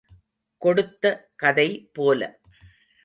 கொடுத்த 0.61 1.29
கதை 1.35 1.89
போல. 1.93 2.39